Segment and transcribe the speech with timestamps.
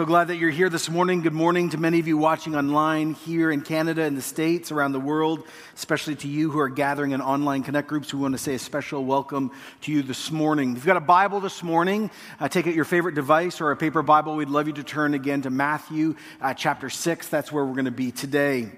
[0.00, 1.20] So glad that you're here this morning.
[1.20, 4.92] Good morning to many of you watching online here in Canada in the States, around
[4.92, 8.14] the world, especially to you who are gathering in online connect groups.
[8.14, 9.50] We want to say a special welcome
[9.82, 10.70] to you this morning.
[10.70, 12.10] If you've got a Bible this morning,
[12.40, 14.36] uh, take out your favorite device or a paper Bible.
[14.36, 17.28] We'd love you to turn again to Matthew uh, chapter 6.
[17.28, 18.70] That's where we're going to be today.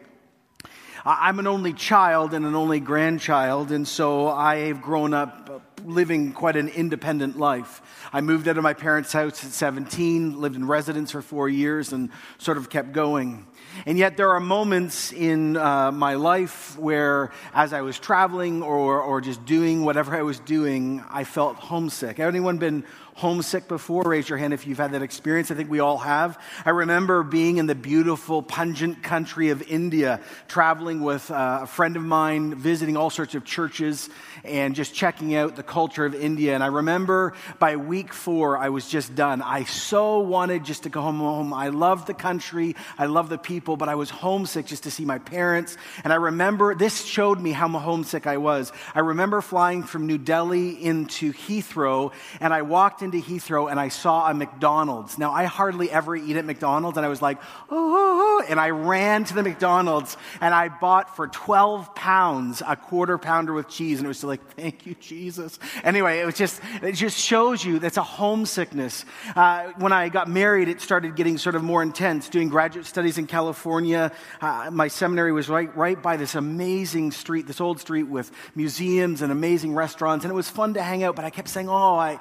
[1.05, 6.33] I'm an only child and an only grandchild, and so I have grown up living
[6.33, 7.83] quite an independent life.
[8.13, 11.93] I moved out of my parents' house at 17, lived in residence for four years,
[11.93, 13.47] and sort of kept going.
[13.87, 19.01] And yet, there are moments in uh, my life where, as I was traveling or,
[19.01, 22.19] or just doing whatever I was doing, I felt homesick.
[22.19, 24.03] Anyone been homesick before?
[24.05, 25.51] Raise your hand if you've had that experience.
[25.51, 26.41] I think we all have.
[26.65, 31.97] I remember being in the beautiful, pungent country of India, traveling with uh, a friend
[31.97, 34.09] of mine, visiting all sorts of churches
[34.45, 36.55] and just checking out the culture of India.
[36.55, 39.43] And I remember by week four, I was just done.
[39.43, 41.53] I so wanted just to go home.
[41.53, 45.05] I loved the country, I loved the people, but I was homesick just to see
[45.05, 45.77] my parents.
[46.05, 48.73] And I remember this showed me how homesick I was.
[48.95, 53.89] I remember flying from New Delhi into Heathrow, and I walked into Heathrow and I
[53.89, 55.19] saw a McDonald's.
[55.19, 57.39] Now, I hardly ever eat at McDonald's, and I was like,
[57.71, 63.19] oh, and I ran to the McDonald's and I bought for 12 pounds a quarter
[63.19, 65.59] pounder with cheese, and it was like, thank you, Jesus.
[65.85, 69.05] Anyway, it was just, it just shows you that's a homesickness.
[69.35, 72.29] Uh, when I got married, it started getting sort of more intense.
[72.29, 77.47] Doing graduate studies in California, uh, my seminary was right, right by this amazing street,
[77.47, 81.17] this old street with museums and amazing restaurants, and it was fun to hang out,
[81.17, 82.19] but I kept saying, oh, I,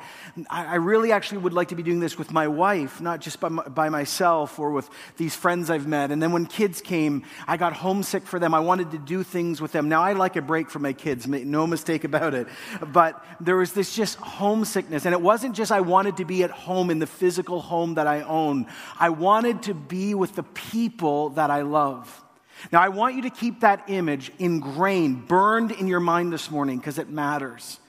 [0.49, 3.49] I really actually would like to be doing this with my wife, not just by,
[3.49, 6.11] my, by myself or with these friends I've met.
[6.11, 8.53] And then when kids came, I got homesick for them.
[8.53, 9.89] I wanted to do things with them.
[9.89, 12.47] Now, I like a break from my kids, make no mistake about it.
[12.93, 15.05] But there was this just homesickness.
[15.05, 18.07] And it wasn't just I wanted to be at home in the physical home that
[18.07, 18.67] I own,
[18.99, 22.23] I wanted to be with the people that I love.
[22.71, 26.77] Now, I want you to keep that image ingrained, burned in your mind this morning
[26.77, 27.80] because it matters.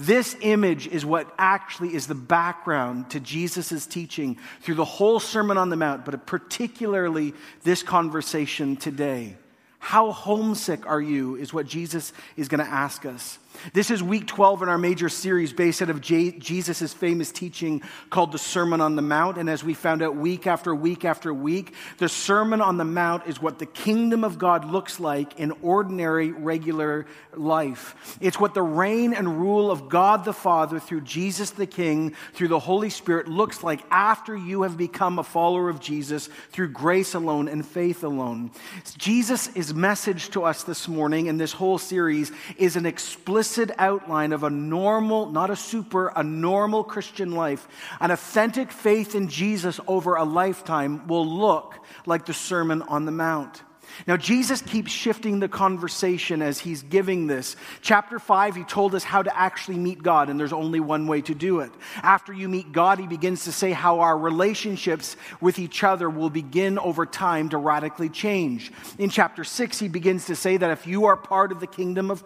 [0.00, 5.58] This image is what actually is the background to Jesus' teaching through the whole Sermon
[5.58, 7.34] on the Mount, but particularly
[7.64, 9.36] this conversation today.
[9.78, 11.36] How homesick are you?
[11.36, 13.38] Is what Jesus is going to ask us.
[13.74, 18.32] This is week 12 in our major series based out of Jesus' famous teaching called
[18.32, 19.36] the Sermon on the Mount.
[19.36, 23.26] And as we found out week after week after week, the Sermon on the Mount
[23.26, 27.04] is what the kingdom of God looks like in ordinary, regular
[27.34, 28.16] life.
[28.22, 32.48] It's what the reign and rule of God the Father through Jesus the King, through
[32.48, 37.14] the Holy Spirit, looks like after you have become a follower of Jesus through grace
[37.14, 38.52] alone and faith alone.
[38.96, 44.42] Jesus' message to us this morning in this whole series is an explicit outline of
[44.42, 47.66] a normal, not a super, a normal Christian life,
[48.00, 51.74] an authentic faith in Jesus over a lifetime will look
[52.06, 53.62] like the Sermon on the Mount.
[54.06, 57.56] Now, Jesus keeps shifting the conversation as he's giving this.
[57.82, 61.20] Chapter 5, he told us how to actually meet God, and there's only one way
[61.22, 61.70] to do it.
[62.02, 66.30] After you meet God, he begins to say how our relationships with each other will
[66.30, 68.72] begin over time to radically change.
[68.98, 72.10] In chapter 6, he begins to say that if you are part of the kingdom
[72.10, 72.24] of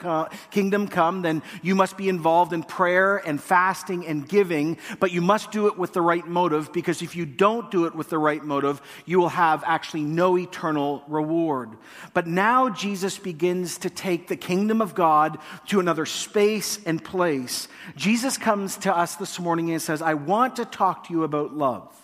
[0.51, 5.21] kingdom come, then you must be involved in prayer and fasting and giving, but you
[5.21, 8.19] must do it with the right motive because if you don't do it with the
[8.19, 11.64] right motive, you will have actually no eternal reward.
[12.13, 15.39] But now Jesus begins to take the kingdom of God
[15.69, 17.69] to another space and place.
[17.97, 21.55] Jesus comes to us this morning and says, I want to talk to you about
[21.55, 21.95] love.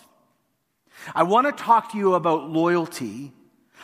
[1.15, 3.31] I want to talk to you about loyalty.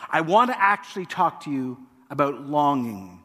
[0.10, 1.78] I want to actually talk to you
[2.10, 3.22] about longing.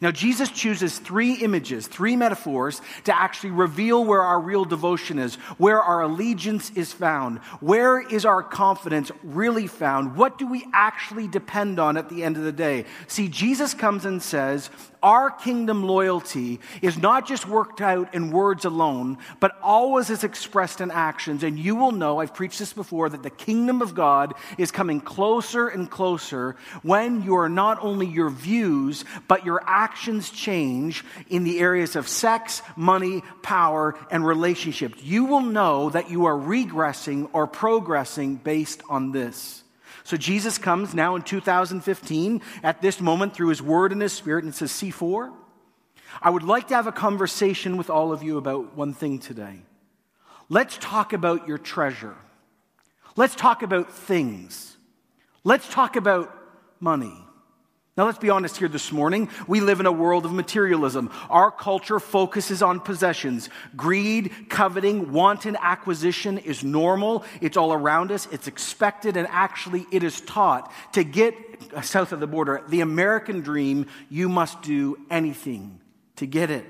[0.00, 5.34] Now, Jesus chooses three images, three metaphors to actually reveal where our real devotion is,
[5.58, 11.26] where our allegiance is found, where is our confidence really found, what do we actually
[11.26, 12.84] depend on at the end of the day.
[13.08, 14.70] See, Jesus comes and says,
[15.02, 20.80] Our kingdom loyalty is not just worked out in words alone, but always is expressed
[20.80, 21.42] in actions.
[21.42, 25.00] And you will know, I've preached this before, that the kingdom of God is coming
[25.00, 31.44] closer and closer when you are not only your views, but your actions change in
[31.44, 35.02] the areas of sex, money, power, and relationships.
[35.02, 39.62] You will know that you are regressing or progressing based on this.
[40.10, 44.42] So Jesus comes now in 2015 at this moment through his word and his spirit
[44.42, 45.32] and says, C4,
[46.20, 49.62] I would like to have a conversation with all of you about one thing today.
[50.48, 52.16] Let's talk about your treasure.
[53.14, 54.76] Let's talk about things.
[55.44, 56.36] Let's talk about
[56.80, 57.24] money.
[58.00, 59.28] Now, let's be honest here this morning.
[59.46, 61.10] We live in a world of materialism.
[61.28, 63.50] Our culture focuses on possessions.
[63.76, 67.26] Greed, coveting, wanton acquisition is normal.
[67.42, 68.26] It's all around us.
[68.32, 70.72] It's expected, and actually, it is taught.
[70.94, 71.34] To get
[71.82, 75.78] south of the border, the American dream, you must do anything
[76.16, 76.64] to get it.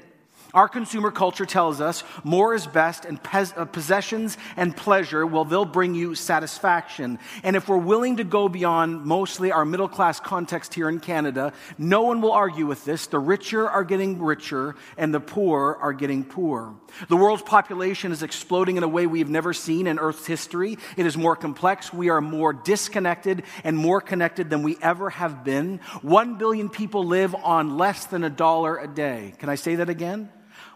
[0.53, 5.65] Our consumer culture tells us more is best, and uh, possessions and pleasure, well, they'll
[5.65, 7.19] bring you satisfaction.
[7.45, 11.53] And if we're willing to go beyond mostly our middle class context here in Canada,
[11.79, 13.07] no one will argue with this.
[13.07, 16.75] The richer are getting richer, and the poor are getting poor.
[17.09, 20.79] The world's population is exploding in a way we've never seen in Earth's history.
[20.97, 21.93] It is more complex.
[21.93, 25.79] We are more disconnected and more connected than we ever have been.
[26.03, 29.35] One billion people live on less than a dollar a day.
[29.39, 30.29] Can I say that again?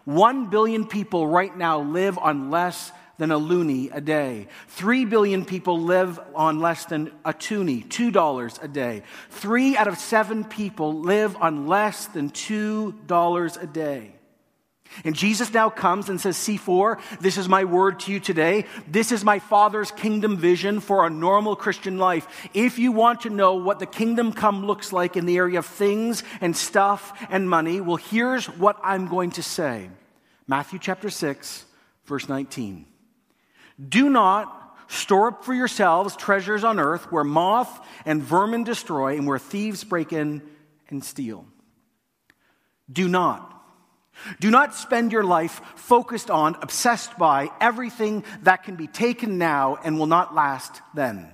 [0.04, 4.48] One billion people right now live on less than a loonie a day.
[4.68, 9.02] Three billion people live on less than a toonie, $2 a day.
[9.30, 14.13] Three out of seven people live on less than $2 a day.
[15.02, 18.66] And Jesus now comes and says, C4, this is my word to you today.
[18.86, 22.28] This is my Father's kingdom vision for a normal Christian life.
[22.54, 25.66] If you want to know what the kingdom come looks like in the area of
[25.66, 29.90] things and stuff and money, well, here's what I'm going to say
[30.46, 31.64] Matthew chapter 6,
[32.04, 32.86] verse 19.
[33.88, 39.26] Do not store up for yourselves treasures on earth where moth and vermin destroy and
[39.26, 40.42] where thieves break in
[40.88, 41.46] and steal.
[42.92, 43.53] Do not
[44.40, 49.78] do not spend your life focused on, obsessed by everything that can be taken now
[49.84, 51.30] and will not last then.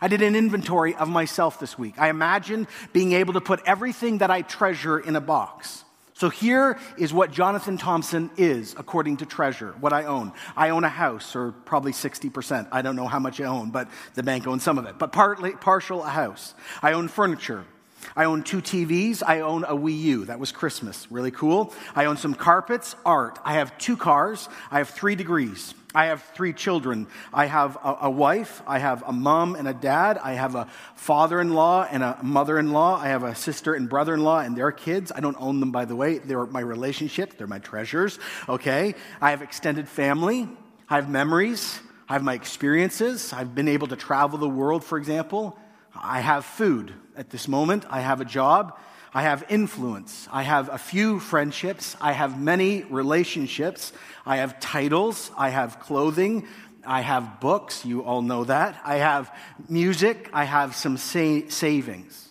[0.00, 1.94] I did an inventory of myself this week.
[1.98, 5.84] I imagined being able to put everything that I treasure in a box.
[6.14, 10.32] So here is what Jonathan Thompson is according to treasure, what I own.
[10.56, 12.68] I own a house, or probably 60%.
[12.72, 14.98] I don't know how much I own, but the bank owns some of it.
[14.98, 16.54] But partly, partial a house.
[16.82, 17.66] I own furniture.
[18.14, 19.22] I own two TVs.
[19.26, 20.24] I own a Wii U.
[20.26, 21.10] That was Christmas.
[21.10, 21.72] Really cool.
[21.94, 23.38] I own some carpets, art.
[23.44, 24.48] I have two cars.
[24.70, 25.74] I have three degrees.
[25.94, 27.06] I have three children.
[27.32, 28.62] I have a, a wife.
[28.66, 30.18] I have a mom and a dad.
[30.18, 32.96] I have a father in law and a mother in law.
[33.00, 35.10] I have a sister and brother in law and their kids.
[35.10, 36.18] I don't own them, by the way.
[36.18, 38.18] They're my relationships, they're my treasures.
[38.46, 38.94] Okay?
[39.22, 40.48] I have extended family.
[40.88, 41.80] I have memories.
[42.08, 43.32] I have my experiences.
[43.32, 45.58] I've been able to travel the world, for example.
[46.02, 47.84] I have food at this moment.
[47.88, 48.78] I have a job.
[49.14, 50.28] I have influence.
[50.30, 51.96] I have a few friendships.
[52.00, 53.92] I have many relationships.
[54.26, 55.30] I have titles.
[55.36, 56.46] I have clothing.
[56.86, 57.84] I have books.
[57.84, 58.80] You all know that.
[58.84, 59.34] I have
[59.68, 60.28] music.
[60.32, 62.28] I have some sa- savings.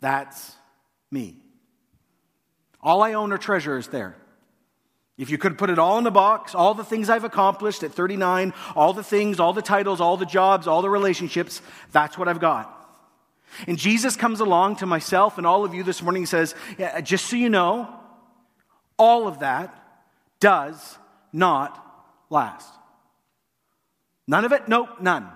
[0.00, 0.56] That's
[1.10, 1.36] me.
[2.80, 4.16] All I own or treasure is there.
[5.18, 7.92] If you could put it all in a box, all the things I've accomplished at
[7.92, 11.60] 39, all the things, all the titles, all the jobs, all the relationships,
[11.92, 12.78] that's what I've got.
[13.66, 17.00] And Jesus comes along to myself and all of you this morning and says, yeah,
[17.02, 17.94] just so you know,
[18.98, 19.74] all of that
[20.40, 20.98] does
[21.32, 21.78] not
[22.30, 22.72] last.
[24.26, 24.68] None of it?
[24.68, 25.28] Nope, none.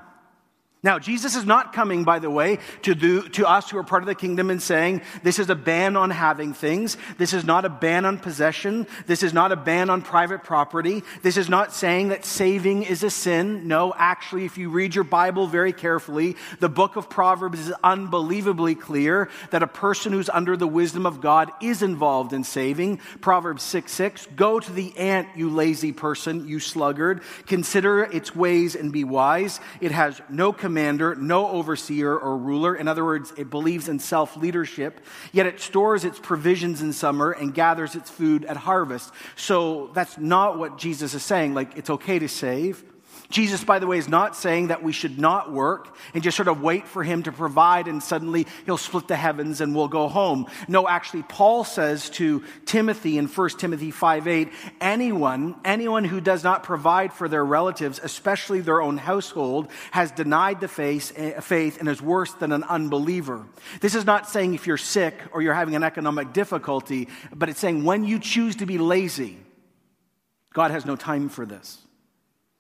[0.83, 4.03] Now, Jesus is not coming, by the way, to, do, to us who are part
[4.03, 6.99] of the kingdom and saying this is a ban on having things.
[7.17, 8.87] This is not a ban on possession.
[9.07, 11.03] This is not a ban on private property.
[11.23, 13.67] This is not saying that saving is a sin.
[13.67, 18.75] No, actually, if you read your Bible very carefully, the book of Proverbs is unbelievably
[18.75, 22.99] clear that a person who's under the wisdom of God is involved in saving.
[23.23, 27.23] Proverbs 6 6, go to the ant, you lazy person, you sluggard.
[27.47, 29.59] Consider its ways and be wise.
[29.81, 32.75] It has no commander, no overseer or ruler.
[32.75, 37.31] In other words, it believes in self leadership, yet it stores its provisions in summer
[37.31, 39.13] and gathers its food at harvest.
[39.37, 41.55] So that's not what Jesus is saying.
[41.55, 42.83] Like, it's okay to save.
[43.29, 46.49] Jesus, by the way, is not saying that we should not work and just sort
[46.49, 50.09] of wait for him to provide and suddenly he'll split the heavens and we'll go
[50.09, 50.47] home.
[50.69, 54.49] No, actually, Paul says to Timothy in 1 Timothy 5 8,
[54.81, 60.61] anyone, anyone who does not provide for their relatives, especially their own household, has denied
[60.61, 63.47] the faith, eh, faith and is worse than an unbeliever.
[63.81, 67.61] This is not saying if you're sick or you're having an economic difficulty, but it's
[67.61, 69.39] saying when you choose to be lazy,
[70.53, 71.86] God has no time for this.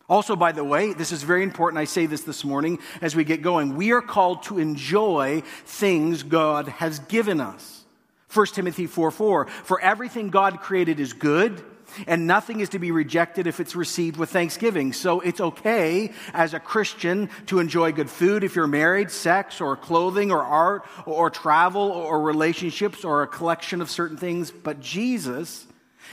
[0.08, 1.80] Also, by the way, this is very important.
[1.80, 3.74] I say this this morning as we get going.
[3.74, 7.84] We are called to enjoy things God has given us.
[8.32, 9.46] 1 Timothy 4 4.
[9.46, 11.64] For everything God created is good,
[12.06, 14.92] and nothing is to be rejected if it's received with thanksgiving.
[14.92, 19.76] So it's okay as a Christian to enjoy good food if you're married, sex, or
[19.76, 24.52] clothing, or art, or travel, or relationships, or a collection of certain things.
[24.52, 25.66] But Jesus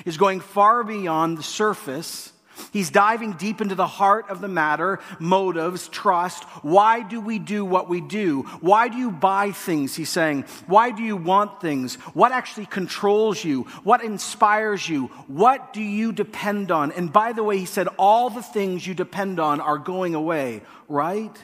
[0.06, 2.33] is going far beyond the surface
[2.72, 6.44] He's diving deep into the heart of the matter motives, trust.
[6.64, 8.44] Why do we do what we do?
[8.62, 9.96] Why do you buy things?
[9.96, 10.46] He's saying.
[10.68, 11.96] Why do you want things?
[12.14, 13.64] What actually controls you?
[13.84, 15.08] What inspires you?
[15.28, 16.92] What do you depend on?
[16.92, 20.62] And by the way, he said, all the things you depend on are going away,
[20.88, 21.36] right?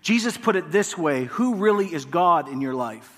[0.00, 3.12] Jesus put it this way Who really is God in your life?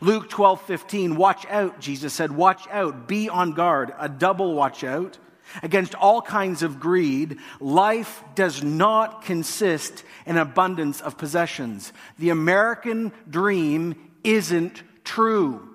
[0.00, 4.84] Luke 12, 15, watch out, Jesus said, watch out, be on guard, a double watch
[4.84, 5.16] out
[5.62, 11.92] against all kinds of greed, life does not consist in abundance of possessions.
[12.18, 15.68] The American dream isn't true.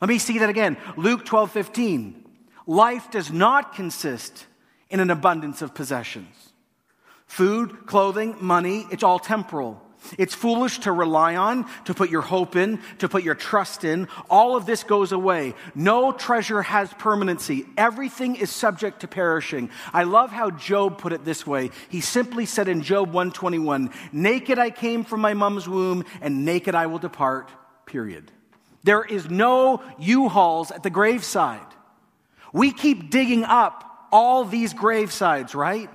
[0.00, 0.76] Let me see that again.
[0.96, 2.24] Luke 12 15.
[2.66, 4.46] Life does not consist
[4.90, 6.52] in an abundance of possessions.
[7.26, 9.80] Food, clothing, money, it's all temporal.
[10.18, 14.08] It's foolish to rely on, to put your hope in, to put your trust in.
[14.28, 15.54] All of this goes away.
[15.74, 17.66] No treasure has permanency.
[17.76, 19.70] Everything is subject to perishing.
[19.92, 21.70] I love how Job put it this way.
[21.88, 26.74] He simply said in Job 121, Naked I came from my mom's womb, and naked
[26.74, 27.50] I will depart.
[27.86, 28.30] Period.
[28.84, 31.60] There is no U-Hauls at the graveside.
[32.52, 35.88] We keep digging up all these gravesides, right?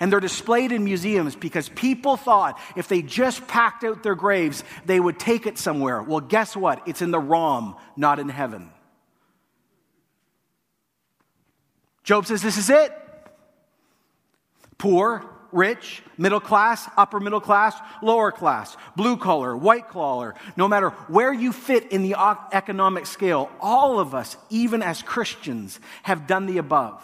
[0.00, 4.64] And they're displayed in museums because people thought if they just packed out their graves,
[4.86, 6.02] they would take it somewhere.
[6.02, 6.88] Well, guess what?
[6.88, 8.70] It's in the ROM, not in heaven.
[12.02, 12.96] Job says, This is it.
[14.78, 20.90] Poor, rich, middle class, upper middle class, lower class, blue collar, white collar, no matter
[21.08, 22.14] where you fit in the
[22.52, 27.02] economic scale, all of us, even as Christians, have done the above.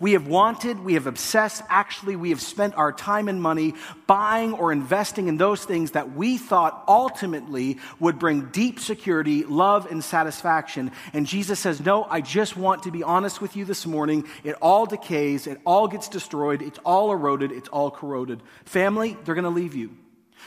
[0.00, 3.74] We have wanted, we have obsessed, actually, we have spent our time and money
[4.06, 9.90] buying or investing in those things that we thought ultimately would bring deep security, love,
[9.90, 10.92] and satisfaction.
[11.12, 14.26] And Jesus says, No, I just want to be honest with you this morning.
[14.44, 18.42] It all decays, it all gets destroyed, it's all eroded, it's all corroded.
[18.64, 19.96] Family, they're going to leave you.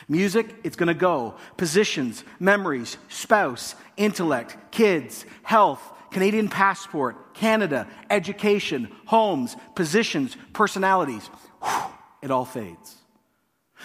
[0.07, 1.35] Music, it's going to go.
[1.57, 5.81] Positions, memories, spouse, intellect, kids, health,
[6.11, 11.27] Canadian passport, Canada, education, homes, positions, personalities.
[11.61, 12.95] Whew, it all fades.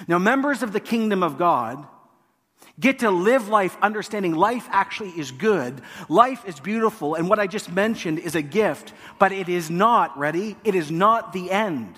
[0.06, 1.86] Now, members of the kingdom of God
[2.78, 7.46] get to live life understanding life actually is good, life is beautiful, and what I
[7.46, 10.56] just mentioned is a gift, but it is not, ready?
[10.64, 11.96] It is not the end.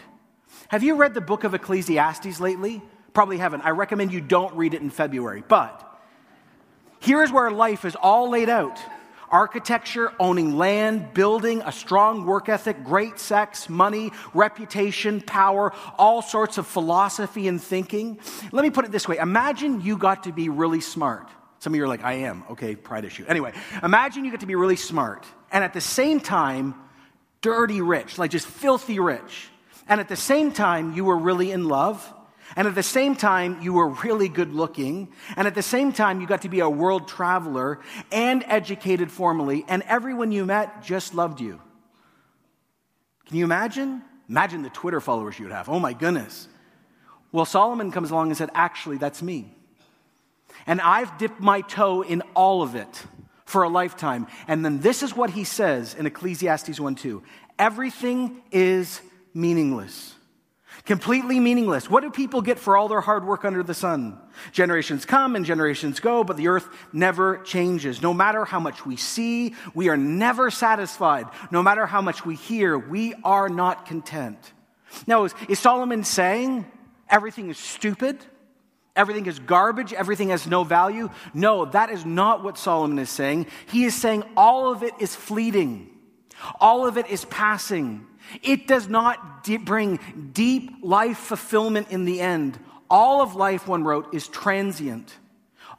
[0.68, 2.82] Have you read the book of Ecclesiastes lately?
[3.12, 3.62] Probably haven't.
[3.62, 5.84] I recommend you don't read it in February, but
[7.00, 8.78] here's where life is all laid out
[9.30, 16.58] architecture, owning land, building, a strong work ethic, great sex, money, reputation, power, all sorts
[16.58, 18.18] of philosophy and thinking.
[18.52, 21.28] Let me put it this way Imagine you got to be really smart.
[21.60, 22.44] Some of you are like, I am.
[22.50, 23.24] Okay, pride issue.
[23.26, 26.74] Anyway, imagine you get to be really smart and at the same time,
[27.40, 29.48] dirty rich, like just filthy rich.
[29.88, 32.12] And at the same time, you were really in love
[32.56, 35.08] and at the same time, you were really good looking.
[35.36, 39.64] And at the same time, you got to be a world traveler and educated formally.
[39.68, 41.60] And everyone you met just loved you.
[43.26, 44.02] Can you imagine?
[44.28, 45.68] Imagine the Twitter followers you'd have.
[45.68, 46.48] Oh my goodness.
[47.32, 49.54] Well, Solomon comes along and said, Actually, that's me.
[50.66, 53.04] And I've dipped my toe in all of it
[53.44, 54.26] for a lifetime.
[54.46, 57.22] And then this is what he says in Ecclesiastes 1 2
[57.58, 59.00] everything is
[59.34, 60.14] meaningless.
[60.88, 61.90] Completely meaningless.
[61.90, 64.18] What do people get for all their hard work under the sun?
[64.52, 68.00] Generations come and generations go, but the earth never changes.
[68.00, 71.26] No matter how much we see, we are never satisfied.
[71.50, 74.38] No matter how much we hear, we are not content.
[75.06, 76.64] Now, is, is Solomon saying
[77.10, 78.24] everything is stupid?
[78.96, 79.92] Everything is garbage.
[79.92, 81.10] Everything has no value.
[81.34, 83.48] No, that is not what Solomon is saying.
[83.66, 85.97] He is saying all of it is fleeting.
[86.60, 88.06] All of it is passing.
[88.42, 89.98] It does not de- bring
[90.32, 92.58] deep life fulfillment in the end.
[92.90, 95.16] All of life, one wrote, is transient.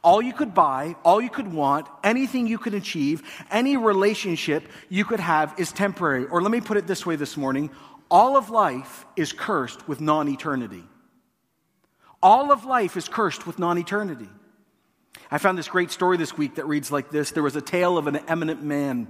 [0.02, 5.04] All you could buy, all you could want, anything you could achieve, any relationship you
[5.04, 6.24] could have is temporary.
[6.26, 7.70] Or let me put it this way this morning
[8.10, 10.82] all of life is cursed with non eternity.
[12.22, 14.28] All of life is cursed with non eternity.
[15.30, 17.98] I found this great story this week that reads like this There was a tale
[17.98, 19.06] of an eminent man,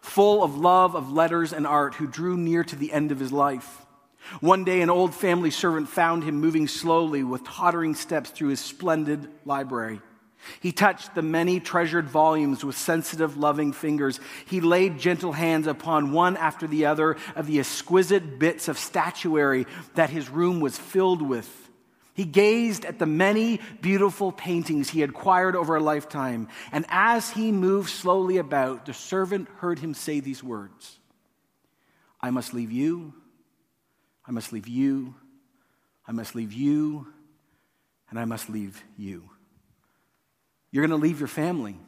[0.00, 3.32] full of love of letters and art, who drew near to the end of his
[3.32, 3.86] life.
[4.40, 8.60] One day, an old family servant found him moving slowly with tottering steps through his
[8.60, 10.00] splendid library.
[10.60, 14.20] He touched the many treasured volumes with sensitive, loving fingers.
[14.46, 19.66] He laid gentle hands upon one after the other of the exquisite bits of statuary
[19.94, 21.67] that his room was filled with.
[22.18, 27.30] He gazed at the many beautiful paintings he had acquired over a lifetime, and as
[27.30, 30.98] he moved slowly about, the servant heard him say these words.
[32.20, 33.14] I must leave you,
[34.26, 35.14] I must leave you,
[36.08, 37.06] I must leave you,
[38.10, 39.30] and I must leave you.
[40.72, 41.78] You're going to leave your family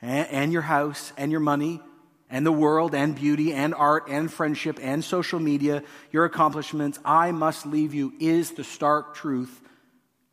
[0.00, 1.82] and, and your house and your money
[2.30, 5.82] and the world and beauty and art and friendship and social media,
[6.12, 6.98] your accomplishments.
[7.04, 9.60] I must leave you is the stark truth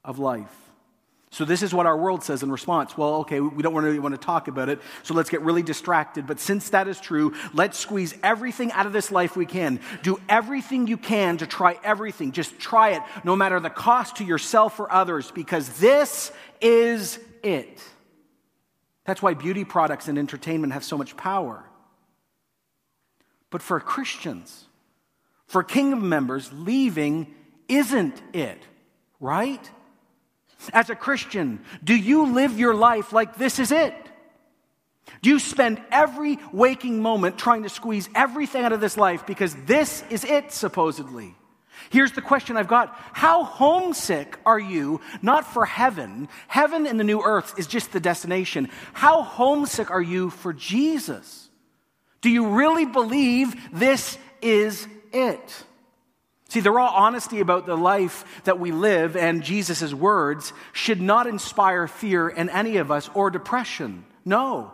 [0.04, 0.54] of life.
[1.32, 2.98] So, this is what our world says in response.
[2.98, 6.26] Well, okay, we don't really want to talk about it, so let's get really distracted.
[6.28, 9.82] But since that is true, let's squeeze everything out of this life we can.
[10.02, 12.32] Do everything you can to try everything.
[12.32, 17.84] Just try it, no matter the cost to yourself or others, because this is it.
[19.04, 21.66] That's why beauty products and entertainment have so much power.
[23.56, 24.66] But for Christians,
[25.46, 27.34] for kingdom members, leaving
[27.70, 28.62] isn't it,
[29.22, 29.72] right?
[30.74, 33.96] As a Christian, do you live your life like this is it?
[35.22, 39.56] Do you spend every waking moment trying to squeeze everything out of this life because
[39.64, 41.34] this is it, supposedly?
[41.92, 46.28] Here's the question I've got How homesick are you, not for heaven?
[46.50, 48.68] Heaven and the new earth is just the destination.
[48.92, 51.45] How homesick are you for Jesus?
[52.26, 55.64] Do you really believe this is it?
[56.50, 61.28] See, the raw honesty about the life that we live and Jesus' words should not
[61.28, 64.06] inspire fear in any of us or depression.
[64.26, 64.72] No.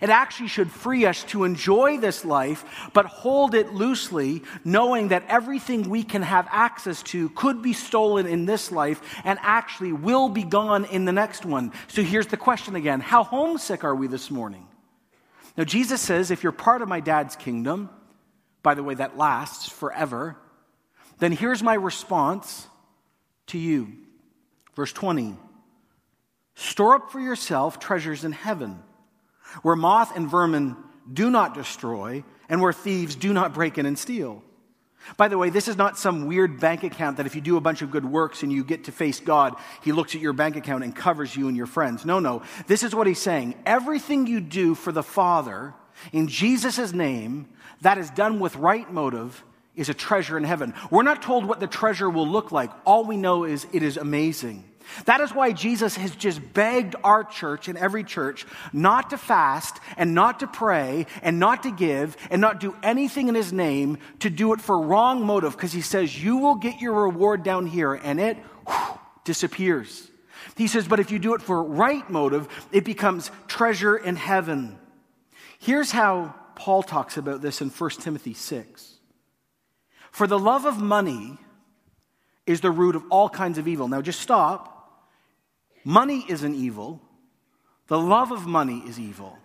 [0.00, 5.26] It actually should free us to enjoy this life, but hold it loosely, knowing that
[5.28, 10.30] everything we can have access to could be stolen in this life and actually will
[10.30, 11.70] be gone in the next one.
[11.88, 14.66] So here's the question again How homesick are we this morning?
[15.56, 17.90] Now, Jesus says, if you're part of my dad's kingdom,
[18.62, 20.36] by the way, that lasts forever,
[21.18, 22.66] then here's my response
[23.48, 23.92] to you.
[24.74, 25.36] Verse 20
[26.56, 28.82] Store up for yourself treasures in heaven
[29.62, 30.76] where moth and vermin
[31.12, 34.42] do not destroy, and where thieves do not break in and steal.
[35.16, 37.60] By the way, this is not some weird bank account that if you do a
[37.60, 40.56] bunch of good works and you get to face God, He looks at your bank
[40.56, 42.04] account and covers you and your friends.
[42.04, 42.42] No, no.
[42.66, 43.54] This is what He's saying.
[43.66, 45.74] Everything you do for the Father
[46.12, 47.48] in Jesus' name
[47.82, 49.44] that is done with right motive
[49.76, 50.72] is a treasure in heaven.
[50.90, 52.70] We're not told what the treasure will look like.
[52.84, 54.64] All we know is it is amazing.
[55.06, 59.80] That is why Jesus has just begged our church and every church not to fast
[59.96, 63.98] and not to pray and not to give and not do anything in his name
[64.20, 67.66] to do it for wrong motive because he says you will get your reward down
[67.66, 70.10] here and it whew, disappears.
[70.56, 74.78] He says, but if you do it for right motive, it becomes treasure in heaven.
[75.58, 78.98] Here's how Paul talks about this in 1 Timothy 6.
[80.12, 81.38] For the love of money
[82.46, 83.88] is the root of all kinds of evil.
[83.88, 84.73] Now just stop
[85.84, 87.00] Money isn't evil,
[87.88, 89.38] the love of money is evil.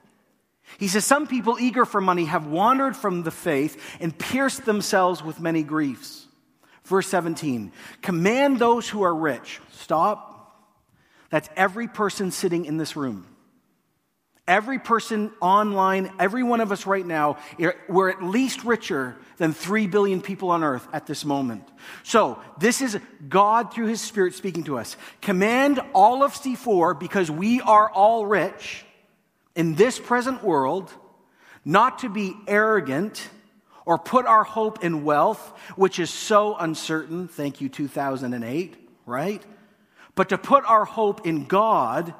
[0.78, 5.24] He says, Some people eager for money have wandered from the faith and pierced themselves
[5.24, 6.28] with many griefs.
[6.84, 7.72] Verse 17
[8.02, 9.60] Command those who are rich.
[9.72, 10.28] Stop.
[11.30, 13.28] That's every person sitting in this room.
[14.50, 17.38] Every person online, every one of us right now,
[17.88, 21.64] we're at least richer than 3 billion people on earth at this moment.
[22.02, 24.98] So, this is God through his Spirit speaking to us.
[25.22, 28.84] Command all of C4 because we are all rich
[29.56, 30.92] in this present world,
[31.64, 33.30] not to be arrogant
[33.86, 37.28] or put our hope in wealth, which is so uncertain.
[37.28, 39.44] Thank you, 2008, right?
[40.16, 42.16] But to put our hope in God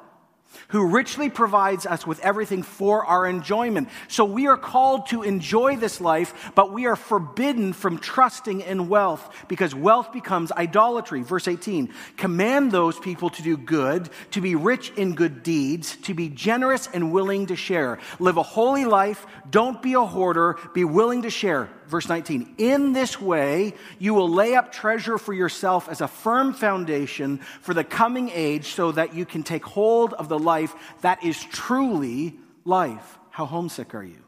[0.68, 3.88] who richly provides us with everything for our enjoyment.
[4.08, 8.88] So we are called to enjoy this life, but we are forbidden from trusting in
[8.88, 11.22] wealth because wealth becomes idolatry.
[11.22, 16.14] Verse 18 Command those people to do good, to be rich in good deeds, to
[16.14, 17.98] be generous and willing to share.
[18.18, 21.68] Live a holy life, don't be a hoarder, be willing to share.
[21.90, 26.54] Verse 19 In this way, you will lay up treasure for yourself as a firm
[26.54, 31.24] foundation for the coming age so that you can take hold of the life that
[31.24, 33.18] is truly life.
[33.30, 34.22] How homesick are you?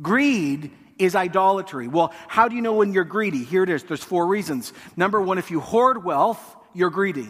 [0.00, 1.88] Greed is idolatry.
[1.88, 3.42] Well, how do you know when you're greedy?
[3.42, 3.82] Here it is.
[3.82, 4.72] There's four reasons.
[4.96, 7.28] Number one, if you hoard wealth, you're greedy.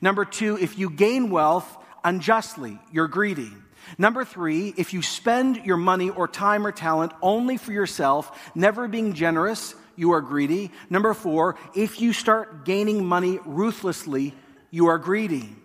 [0.00, 3.52] Number two, if you gain wealth unjustly, you're greedy.
[3.96, 8.88] Number three, if you spend your money or time or talent only for yourself, never
[8.88, 10.70] being generous, you are greedy.
[10.90, 14.34] Number four, if you start gaining money ruthlessly,
[14.70, 15.56] you are greedy.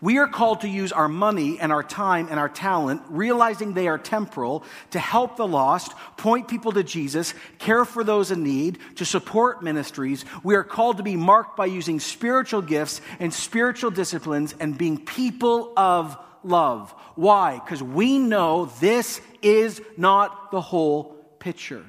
[0.00, 3.88] We are called to use our money and our time and our talent, realizing they
[3.88, 8.78] are temporal, to help the lost, point people to Jesus, care for those in need,
[8.96, 10.24] to support ministries.
[10.42, 15.04] We are called to be marked by using spiritual gifts and spiritual disciplines and being
[15.04, 16.92] people of love.
[17.14, 17.58] Why?
[17.58, 21.84] Because we know this is not the whole picture.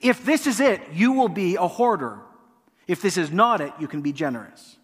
[0.00, 2.20] If this is it, you will be a hoarder.
[2.86, 4.76] If this is not it, you can be generous.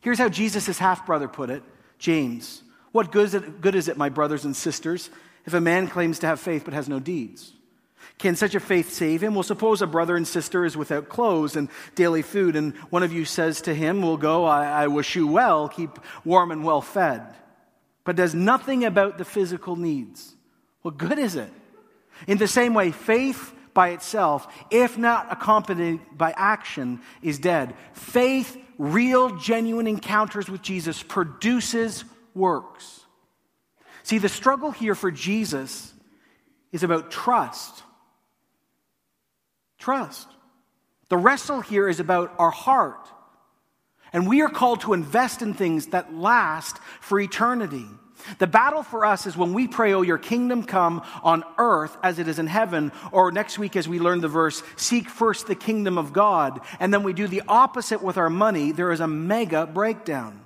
[0.00, 1.62] Here's how Jesus' half brother put it
[1.98, 2.62] James.
[2.92, 5.10] What good is, it, good is it, my brothers and sisters,
[5.46, 7.52] if a man claims to have faith but has no deeds?
[8.18, 9.34] Can such a faith save him?
[9.34, 13.12] Well, suppose a brother and sister is without clothes and daily food, and one of
[13.12, 16.80] you says to him, Well, go, I, I wish you well, keep warm and well
[16.80, 17.22] fed,
[18.04, 20.34] but does nothing about the physical needs.
[20.82, 21.50] What good is it?
[22.26, 27.74] In the same way, faith by itself, if not accompanied by action, is dead.
[27.92, 33.00] Faith real, genuine encounters with Jesus produces works.
[34.02, 35.92] See, the struggle here for Jesus
[36.72, 37.82] is about trust.
[39.78, 40.28] Trust.
[41.08, 43.08] The wrestle here is about our heart.
[44.12, 47.86] And we are called to invest in things that last for eternity.
[48.38, 52.18] The battle for us is when we pray, Oh, your kingdom come on earth as
[52.18, 55.54] it is in heaven, or next week as we learn the verse, seek first the
[55.54, 59.06] kingdom of God, and then we do the opposite with our money, there is a
[59.06, 60.42] mega breakdown.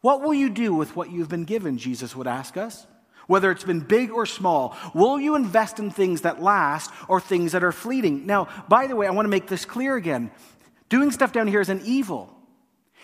[0.00, 1.78] What will you do with what you've been given?
[1.78, 2.86] Jesus would ask us.
[3.26, 7.52] Whether it's been big or small, will you invest in things that last or things
[7.52, 8.24] that are fleeting?
[8.24, 10.30] Now, by the way, I want to make this clear again.
[10.88, 12.37] Doing stuff down here is an evil.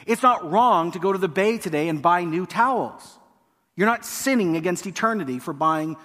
[0.07, 3.19] It's not wrong to go to the bay today and buy new towels.
[3.77, 5.97] You're not sinning against eternity for buying,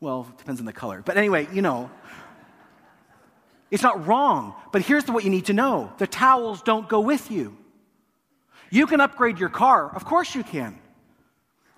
[0.00, 1.02] well, it depends on the color.
[1.04, 1.90] But anyway, you know,
[3.70, 4.54] it's not wrong.
[4.72, 7.56] But here's what you need to know the towels don't go with you.
[8.70, 10.78] You can upgrade your car, of course you can.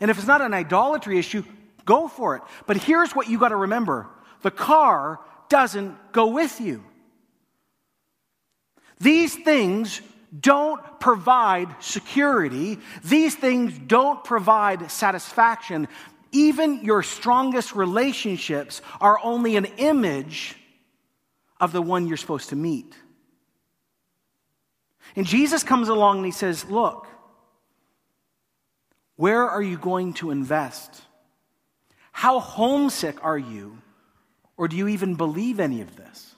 [0.00, 1.44] And if it's not an idolatry issue,
[1.84, 2.42] go for it.
[2.66, 4.08] But here's what you got to remember
[4.42, 6.84] the car doesn't go with you.
[9.00, 10.00] These things
[10.38, 12.78] don't provide security.
[13.04, 15.88] These things don't provide satisfaction.
[16.30, 20.56] Even your strongest relationships are only an image
[21.60, 22.94] of the one you're supposed to meet.
[25.14, 27.06] And Jesus comes along and he says, Look,
[29.16, 31.02] where are you going to invest?
[32.10, 33.78] How homesick are you?
[34.56, 36.31] Or do you even believe any of this?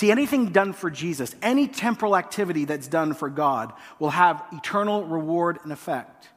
[0.00, 5.04] See, anything done for Jesus, any temporal activity that's done for God, will have eternal
[5.04, 6.30] reward and effect.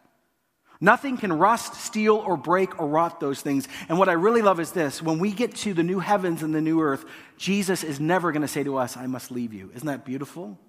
[0.81, 3.69] Nothing can rust, steal, or break or rot those things.
[3.87, 6.53] And what I really love is this when we get to the new heavens and
[6.53, 7.05] the new earth,
[7.37, 9.71] Jesus is never going to say to us, I must leave you.
[9.73, 10.59] Isn't that beautiful?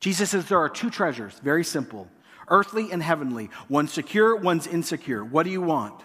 [0.00, 2.08] Jesus says there are two treasures, very simple
[2.48, 3.50] earthly and heavenly.
[3.68, 5.22] One's secure, one's insecure.
[5.22, 6.02] What do you want?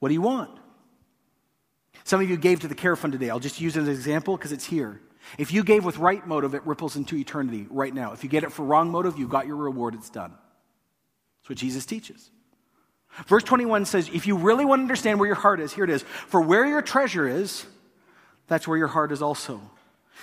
[0.00, 0.58] What do you want?
[2.04, 3.30] Some of you gave to the Care Fund today.
[3.30, 5.00] I'll just use it as an example because it's here.
[5.38, 8.12] If you gave with right motive, it ripples into eternity right now.
[8.12, 10.32] If you get it for wrong motive, you got your reward, it's done.
[11.40, 12.30] That's what Jesus teaches.
[13.26, 15.90] Verse 21 says, if you really want to understand where your heart is, here it
[15.90, 16.02] is.
[16.02, 17.64] For where your treasure is,
[18.48, 19.60] that's where your heart is also.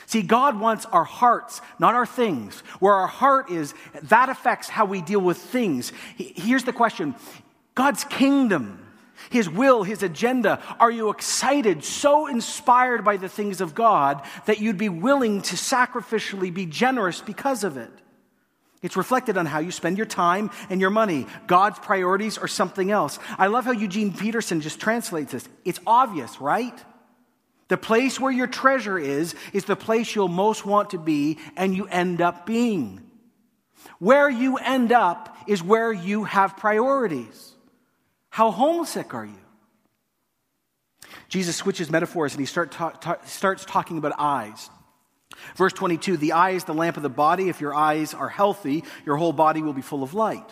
[0.06, 2.60] See, God wants our hearts, not our things.
[2.80, 5.94] Where our heart is, that affects how we deal with things.
[6.18, 7.16] Here's the question
[7.76, 8.81] God's kingdom
[9.30, 10.62] his will, His agenda?
[10.80, 15.56] Are you excited, so inspired by the things of God that you'd be willing to
[15.56, 17.92] sacrificially be generous because of it?
[18.82, 21.28] It's reflected on how you spend your time and your money.
[21.46, 23.20] God's priorities or something else.
[23.38, 25.48] I love how Eugene Peterson just translates this.
[25.64, 26.74] It's obvious, right?
[27.68, 31.76] The place where your treasure is, is the place you'll most want to be, and
[31.76, 33.02] you end up being.
[34.00, 37.51] Where you end up is where you have priorities.
[38.32, 39.38] How homesick are you?
[41.28, 44.70] Jesus switches metaphors and he start ta- ta- starts talking about eyes.
[45.56, 47.50] Verse 22 The eye is the lamp of the body.
[47.50, 50.50] If your eyes are healthy, your whole body will be full of light.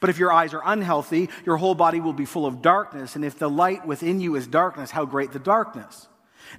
[0.00, 3.16] But if your eyes are unhealthy, your whole body will be full of darkness.
[3.16, 6.06] And if the light within you is darkness, how great the darkness.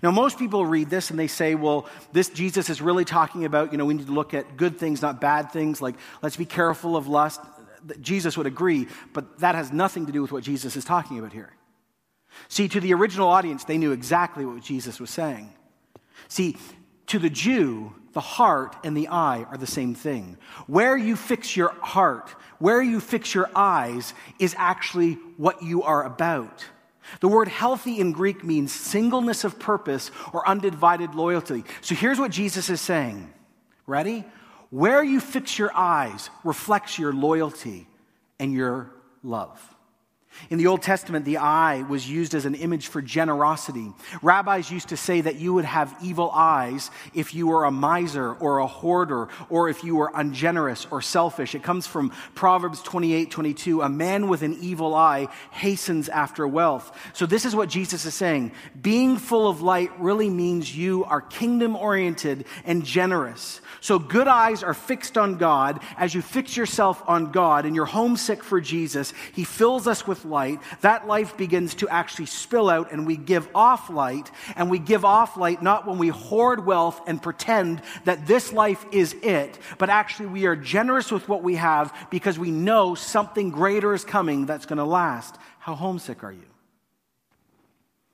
[0.04, 3.72] Now, most people read this and they say, well, this Jesus is really talking about,
[3.72, 5.82] you know, we need to look at good things, not bad things.
[5.82, 7.40] Like, let's be careful of lust.
[8.00, 11.34] Jesus would agree, but that has nothing to do with what Jesus is talking about
[11.34, 11.54] here.
[12.48, 15.54] See, to the original audience, they knew exactly what Jesus was saying.
[16.28, 16.58] See,
[17.08, 20.38] to the Jew, the heart and the eye are the same thing.
[20.67, 26.06] Where you fix your heart, where you fix your eyes, is actually what you are
[26.06, 26.65] about.
[27.20, 31.63] The word healthy in Greek means singleness of purpose or undivided loyalty.
[31.82, 33.34] So here's what Jesus is saying.
[33.88, 34.24] Ready?
[34.72, 37.88] Where you fix your eyes reflects your loyalty
[38.40, 38.90] and your
[39.22, 39.62] love.
[40.50, 43.91] In the Old Testament, the eye was used as an image for generosity.
[44.22, 48.34] Rabbis used to say that you would have evil eyes if you were a miser
[48.34, 51.56] or a hoarder or if you were ungenerous or selfish.
[51.56, 53.82] It comes from Proverbs 28 22.
[53.82, 56.98] A man with an evil eye hastens after wealth.
[57.13, 58.52] So, this is what Jesus is saying.
[58.82, 63.62] Being full of light really means you are kingdom oriented and generous.
[63.80, 65.82] So, good eyes are fixed on God.
[65.98, 70.21] As you fix yourself on God and you're homesick for Jesus, He fills us with
[70.26, 74.32] light, that life begins to actually spill out and we give off light.
[74.56, 78.86] And we give off light not when we hoard wealth and pretend that this life
[78.92, 83.50] is it, but actually we are generous with what we have because we know something
[83.50, 85.38] greater is coming that's going to last.
[85.60, 86.51] How homesick are you?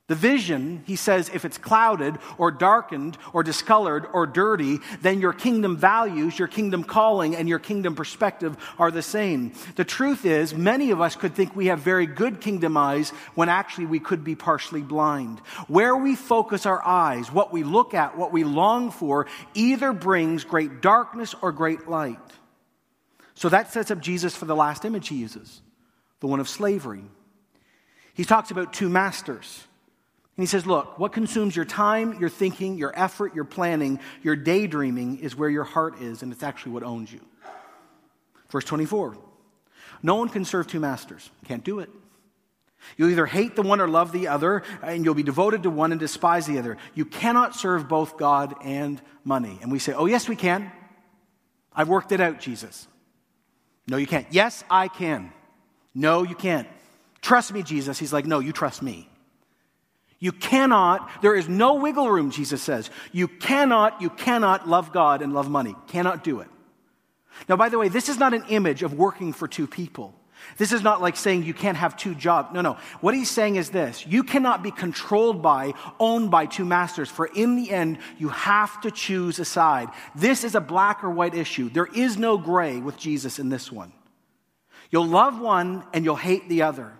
[0.08, 5.34] The vision, he says, if it's clouded or darkened or discolored or dirty, then your
[5.34, 9.52] kingdom values, your kingdom calling, and your kingdom perspective are the same.
[9.76, 13.50] The truth is, many of us could think we have very good kingdom eyes when
[13.50, 15.40] actually we could be partially blind.
[15.66, 20.42] Where we focus our eyes, what we look at, what we long for, either brings
[20.42, 22.16] great darkness or great light.
[23.34, 25.60] So that sets up Jesus for the last image he uses,
[26.20, 27.04] the one of slavery.
[28.14, 29.67] He talks about two masters.
[30.38, 34.36] And he says, Look, what consumes your time, your thinking, your effort, your planning, your
[34.36, 37.20] daydreaming is where your heart is, and it's actually what owns you.
[38.48, 39.18] Verse 24
[40.00, 41.28] No one can serve two masters.
[41.46, 41.90] Can't do it.
[42.96, 45.90] You'll either hate the one or love the other, and you'll be devoted to one
[45.90, 46.76] and despise the other.
[46.94, 49.58] You cannot serve both God and money.
[49.60, 50.70] And we say, Oh, yes, we can.
[51.74, 52.86] I've worked it out, Jesus.
[53.88, 54.28] No, you can't.
[54.30, 55.32] Yes, I can.
[55.96, 56.68] No, you can't.
[57.22, 57.98] Trust me, Jesus.
[57.98, 59.08] He's like, No, you trust me.
[60.18, 62.90] You cannot, there is no wiggle room, Jesus says.
[63.12, 65.76] You cannot, you cannot love God and love money.
[65.86, 66.48] Cannot do it.
[67.48, 70.14] Now, by the way, this is not an image of working for two people.
[70.56, 72.52] This is not like saying you can't have two jobs.
[72.52, 72.78] No, no.
[73.00, 77.26] What he's saying is this you cannot be controlled by, owned by two masters, for
[77.26, 79.88] in the end, you have to choose a side.
[80.14, 81.70] This is a black or white issue.
[81.70, 83.92] There is no gray with Jesus in this one.
[84.90, 86.92] You'll love one and you'll hate the other.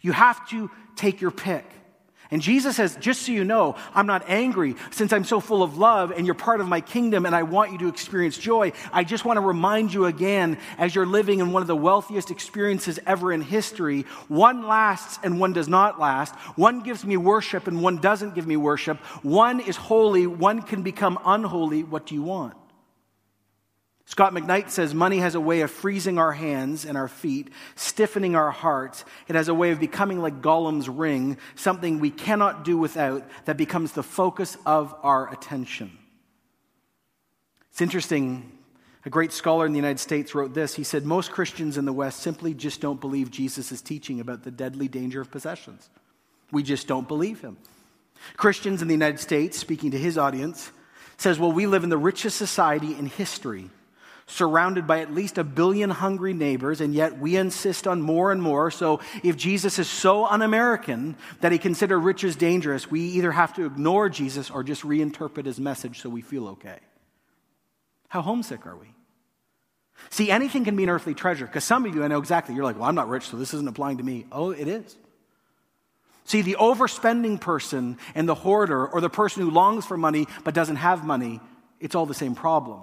[0.00, 1.64] You have to take your pick.
[2.30, 5.78] And Jesus says, just so you know, I'm not angry since I'm so full of
[5.78, 8.72] love and you're part of my kingdom and I want you to experience joy.
[8.92, 12.30] I just want to remind you again, as you're living in one of the wealthiest
[12.30, 16.34] experiences ever in history, one lasts and one does not last.
[16.56, 18.98] One gives me worship and one doesn't give me worship.
[19.22, 21.84] One is holy, one can become unholy.
[21.84, 22.54] What do you want?
[24.06, 28.36] Scot McKnight says money has a way of freezing our hands and our feet, stiffening
[28.36, 29.04] our hearts.
[29.26, 33.56] It has a way of becoming like Gollum's ring, something we cannot do without, that
[33.56, 35.90] becomes the focus of our attention.
[37.72, 38.52] It's interesting.
[39.04, 40.74] A great scholar in the United States wrote this.
[40.74, 44.50] He said, Most Christians in the West simply just don't believe Jesus' teaching about the
[44.52, 45.90] deadly danger of possessions.
[46.52, 47.56] We just don't believe him.
[48.36, 50.70] Christians in the United States, speaking to his audience,
[51.18, 53.68] says, Well, we live in the richest society in history
[54.28, 58.42] surrounded by at least a billion hungry neighbors, and yet we insist on more and
[58.42, 58.72] more.
[58.72, 63.54] So if Jesus is so un American that he considered riches dangerous, we either have
[63.54, 66.78] to ignore Jesus or just reinterpret his message so we feel okay.
[68.08, 68.88] How homesick are we?
[70.10, 72.64] See, anything can be an earthly treasure, because some of you, I know exactly, you're
[72.64, 74.26] like, well, I'm not rich, so this isn't applying to me.
[74.32, 74.96] Oh, it is.
[76.24, 80.52] See, the overspending person and the hoarder, or the person who longs for money but
[80.52, 81.40] doesn't have money,
[81.78, 82.80] it's all the same problem.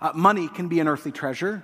[0.00, 1.62] Uh, money can be an earthly treasure.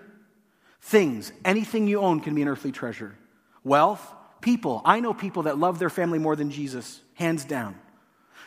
[0.81, 3.17] Things, anything you own can be an earthly treasure.
[3.65, 4.83] Wealth, people.
[4.85, 7.75] I know people that love their family more than Jesus, hands down.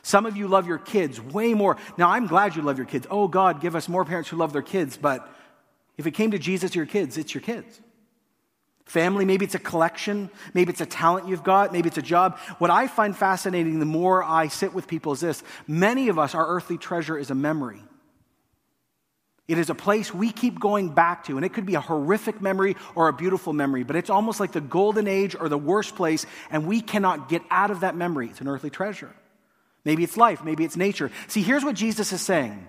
[0.02, 1.75] Some of you love your kids way more.
[1.97, 3.06] Now, I'm glad you love your kids.
[3.12, 5.28] Oh, God, give us more parents who love their kids, but
[5.99, 7.78] If it came to Jesus your kids, it's your kids.
[8.86, 12.39] Family, maybe it's a collection, maybe it's a talent you've got, maybe it's a job.
[12.58, 16.34] What I find fascinating the more I sit with people is this many of us,
[16.34, 17.82] our earthly treasure is a memory.
[19.49, 22.39] It is a place we keep going back to, and it could be a horrific
[22.39, 25.95] memory or a beautiful memory, but it's almost like the golden age or the worst
[25.95, 28.27] place, and we cannot get out of that memory.
[28.27, 29.09] It's an earthly treasure.
[29.83, 31.09] Maybe it's life, maybe it's nature.
[31.27, 32.67] See, here's what Jesus is saying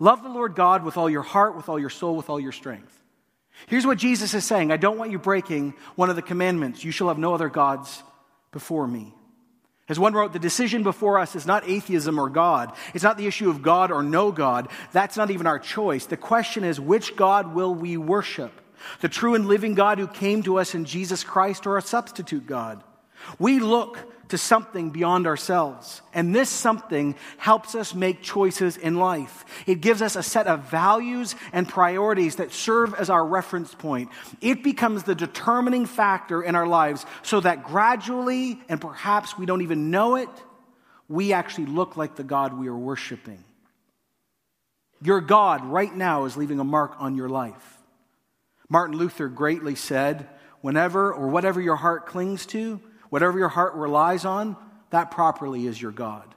[0.00, 2.50] Love the Lord God with all your heart, with all your soul, with all your
[2.50, 2.92] strength.
[3.68, 6.82] Here's what Jesus is saying I don't want you breaking one of the commandments.
[6.82, 8.02] You shall have no other gods
[8.50, 9.14] before me.
[9.88, 12.72] As one wrote, the decision before us is not atheism or God.
[12.92, 14.68] It's not the issue of God or no God.
[14.92, 16.06] That's not even our choice.
[16.06, 18.52] The question is, which God will we worship?
[19.00, 22.46] The true and living God who came to us in Jesus Christ or a substitute
[22.46, 22.82] God?
[23.38, 26.02] We look to something beyond ourselves.
[26.12, 29.44] And this something helps us make choices in life.
[29.66, 34.10] It gives us a set of values and priorities that serve as our reference point.
[34.40, 39.62] It becomes the determining factor in our lives so that gradually, and perhaps we don't
[39.62, 40.28] even know it,
[41.08, 43.44] we actually look like the God we are worshiping.
[45.02, 47.78] Your God right now is leaving a mark on your life.
[48.68, 50.28] Martin Luther greatly said,
[50.62, 54.56] Whenever or whatever your heart clings to, Whatever your heart relies on,
[54.90, 56.34] that properly is your God.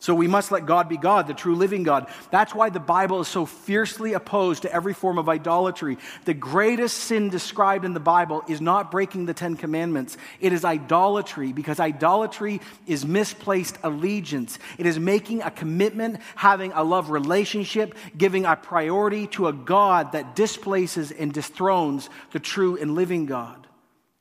[0.00, 2.06] So we must let God be God, the true living God.
[2.30, 5.98] That's why the Bible is so fiercely opposed to every form of idolatry.
[6.24, 10.64] The greatest sin described in the Bible is not breaking the Ten Commandments, it is
[10.64, 14.58] idolatry, because idolatry is misplaced allegiance.
[14.78, 20.12] It is making a commitment, having a love relationship, giving a priority to a God
[20.12, 23.66] that displaces and dethrones the true and living God.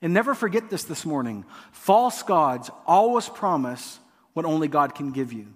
[0.02, 4.00] And never forget this this morning false gods always promise
[4.34, 5.48] what only God can give you.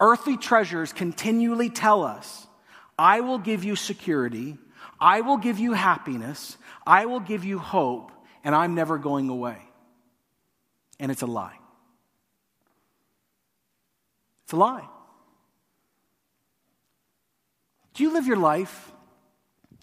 [0.00, 2.46] Earthly treasures continually tell us,
[2.98, 4.58] I will give you security,
[5.00, 8.10] I will give you happiness, I will give you hope,
[8.42, 9.58] and I'm never going away.
[10.98, 11.56] And it's a lie.
[14.44, 14.88] It's a lie.
[17.94, 18.90] Do you live your life?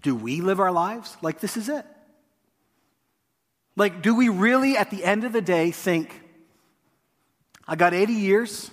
[0.01, 1.85] Do we live our lives like this is it?
[3.79, 6.21] Like, do we really, at the end of the day, think,
[7.65, 8.69] I got 80 years,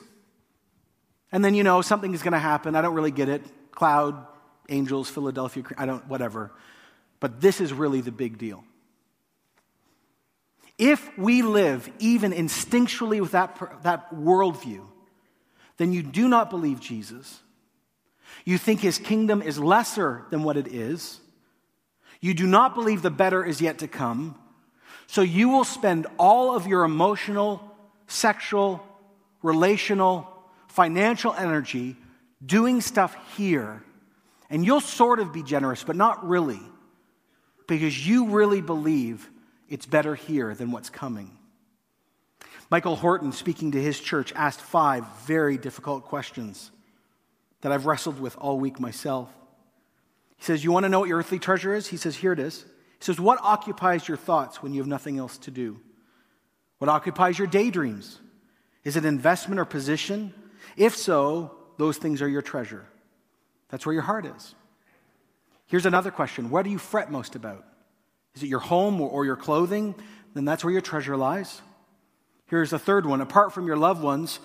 [1.30, 2.74] and then, you know, something is going to happen.
[2.74, 3.40] I don't really get it.
[3.70, 4.26] Cloud,
[4.68, 6.50] angels, Philadelphia, I don't, whatever.
[7.20, 8.64] But this is really the big deal.
[10.76, 14.84] If we live even instinctually with that, that worldview,
[15.76, 17.42] then you do not believe Jesus.
[18.44, 21.20] You think his kingdom is lesser than what it is.
[22.20, 24.36] You do not believe the better is yet to come.
[25.06, 27.62] So you will spend all of your emotional,
[28.06, 28.84] sexual,
[29.42, 30.28] relational,
[30.68, 31.96] financial energy
[32.44, 33.82] doing stuff here.
[34.50, 36.60] And you'll sort of be generous, but not really,
[37.66, 39.28] because you really believe
[39.68, 41.36] it's better here than what's coming.
[42.70, 46.70] Michael Horton, speaking to his church, asked five very difficult questions
[47.60, 49.30] that I've wrestled with all week myself.
[50.36, 51.86] He says, You want to know what your earthly treasure is?
[51.86, 52.64] He says, Here it is.
[53.06, 55.78] Says, What occupies your thoughts when you have nothing else to do?
[56.78, 58.18] What occupies your daydreams?
[58.82, 60.34] Is it investment or position?
[60.76, 62.84] If so, those things are your treasure.
[63.68, 64.56] That's where your heart is.
[65.68, 67.64] Here's another question What do you fret most about?
[68.34, 69.94] Is it your home or your clothing?
[70.34, 71.62] Then that's where your treasure lies.
[72.46, 73.20] Here's a third one.
[73.20, 74.40] Apart from your loved ones,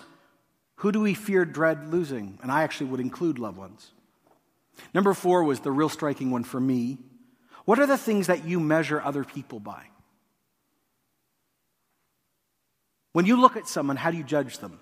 [0.76, 2.38] who do we fear, dread losing?
[2.42, 3.90] And I actually would include loved ones.
[4.94, 6.98] Number four was the real striking one for me.
[7.64, 9.84] What are the things that you measure other people by?
[13.12, 14.80] When you look at someone, how do you judge them?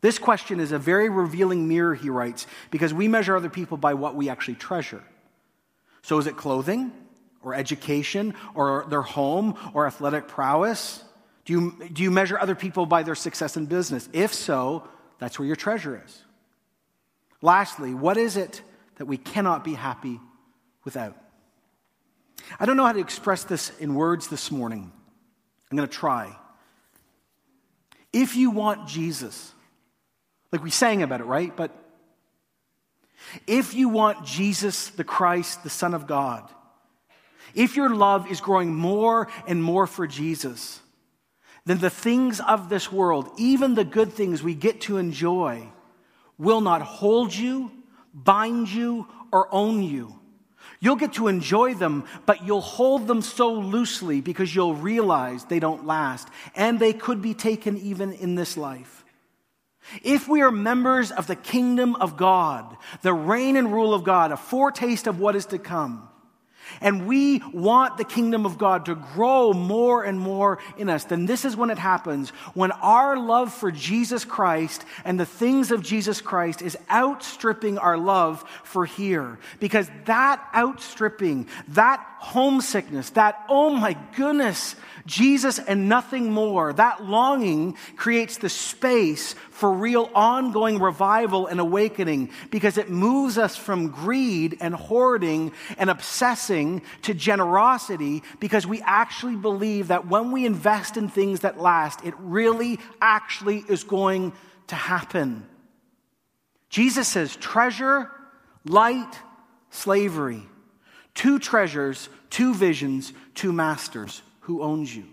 [0.00, 3.94] This question is a very revealing mirror, he writes, because we measure other people by
[3.94, 5.02] what we actually treasure.
[6.02, 6.92] So is it clothing,
[7.42, 11.04] or education, or their home, or athletic prowess?
[11.44, 14.08] Do you, do you measure other people by their success in business?
[14.12, 16.22] If so, that's where your treasure is.
[17.42, 18.62] Lastly, what is it
[18.96, 20.20] that we cannot be happy
[20.84, 21.16] without?
[22.58, 24.90] I don't know how to express this in words this morning.
[25.70, 26.36] I'm going to try.
[28.12, 29.52] If you want Jesus,
[30.50, 31.56] like we sang about it, right?
[31.56, 31.70] But
[33.46, 36.48] if you want Jesus, the Christ, the Son of God,
[37.54, 40.80] if your love is growing more and more for Jesus,
[41.66, 45.68] then the things of this world, even the good things we get to enjoy,
[46.38, 47.70] will not hold you,
[48.14, 50.19] bind you, or own you.
[50.82, 55.60] You'll get to enjoy them, but you'll hold them so loosely because you'll realize they
[55.60, 59.04] don't last and they could be taken even in this life.
[60.02, 64.32] If we are members of the kingdom of God, the reign and rule of God,
[64.32, 66.09] a foretaste of what is to come,
[66.80, 71.26] and we want the kingdom of God to grow more and more in us, then
[71.26, 72.30] this is when it happens.
[72.54, 77.96] When our love for Jesus Christ and the things of Jesus Christ is outstripping our
[77.96, 79.38] love for here.
[79.58, 87.78] Because that outstripping, that homesickness, that, oh my goodness, Jesus and nothing more, that longing
[87.96, 94.58] creates the space for real ongoing revival and awakening because it moves us from greed
[94.60, 101.08] and hoarding and obsessing to generosity because we actually believe that when we invest in
[101.08, 104.34] things that last, it really actually is going
[104.66, 105.46] to happen.
[106.68, 108.10] Jesus says treasure,
[108.66, 109.18] light,
[109.70, 110.42] slavery.
[111.14, 114.22] Two treasures, two visions, two masters.
[114.40, 115.04] Who owns you?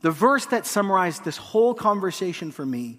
[0.00, 2.98] The verse that summarized this whole conversation for me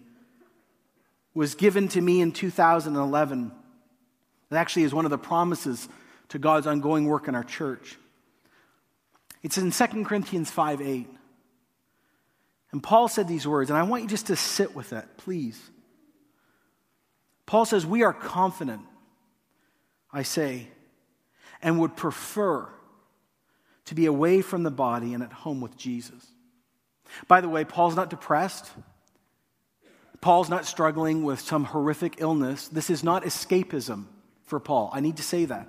[1.34, 3.52] was given to me in 2011.
[4.52, 5.90] It actually is one of the promises
[6.30, 7.98] to God's ongoing work in our church.
[9.42, 11.08] It's in 2 Corinthians 5 8.
[12.72, 15.62] And Paul said these words, and I want you just to sit with it, please.
[17.46, 18.82] Paul says, We are confident,
[20.12, 20.70] I say,
[21.64, 22.70] and would prefer
[23.86, 26.26] to be away from the body and at home with Jesus.
[27.28, 28.72] By the way, Paul's not depressed.
[30.22, 32.68] Paul's not struggling with some horrific illness.
[32.68, 34.06] This is not escapism
[34.46, 34.90] for Paul.
[34.94, 35.68] I need to say that.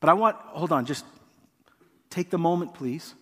[0.00, 1.04] But I want, hold on, just
[2.08, 3.14] take the moment, please.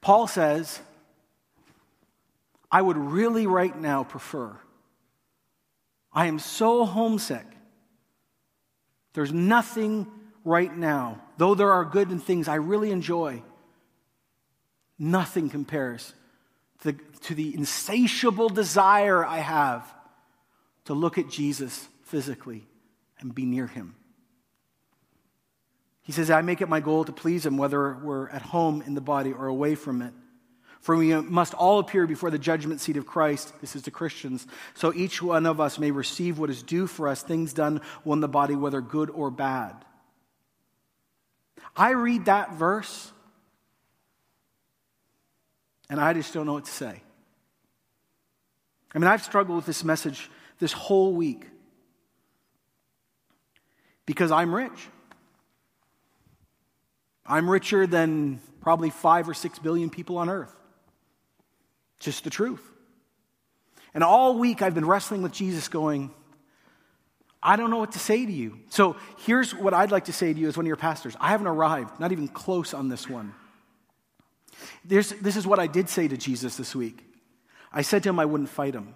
[0.00, 0.80] Paul says,
[2.70, 4.56] I would really right now prefer.
[6.12, 7.46] I am so homesick.
[9.12, 10.06] There's nothing
[10.44, 13.42] right now, though there are good and things I really enjoy,
[14.98, 16.14] nothing compares
[16.82, 19.92] to the, to the insatiable desire I have
[20.86, 22.66] to look at Jesus physically
[23.18, 23.94] and be near him.
[26.02, 28.94] He says, I make it my goal to please him, whether we're at home in
[28.94, 30.12] the body or away from it.
[30.80, 33.52] For we must all appear before the judgment seat of Christ.
[33.60, 34.46] This is to Christians.
[34.74, 38.20] So each one of us may receive what is due for us, things done on
[38.20, 39.84] the body, whether good or bad.
[41.76, 43.12] I read that verse
[45.90, 47.02] and I just don't know what to say.
[48.94, 51.46] I mean, I've struggled with this message this whole week
[54.06, 54.88] because I'm rich.
[57.26, 60.54] I'm richer than probably five or six billion people on earth.
[62.00, 62.62] Just the truth.
[63.94, 66.10] And all week I've been wrestling with Jesus, going,
[67.42, 68.58] I don't know what to say to you.
[68.68, 71.16] So here's what I'd like to say to you as one of your pastors.
[71.20, 73.34] I haven't arrived, not even close on this one.
[74.84, 77.04] There's, this is what I did say to Jesus this week.
[77.72, 78.94] I said to him I wouldn't fight him.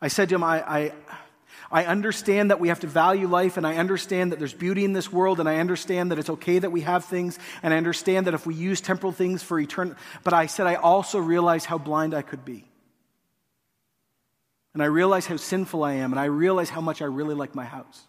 [0.00, 0.92] I said to him, I, I,
[1.72, 4.92] I understand that we have to value life, and I understand that there's beauty in
[4.92, 8.26] this world, and I understand that it's okay that we have things, and I understand
[8.26, 9.96] that if we use temporal things for eternal.
[10.22, 12.66] But I said, I also realize how blind I could be.
[14.74, 17.54] And I realize how sinful I am, and I realize how much I really like
[17.54, 18.02] my house.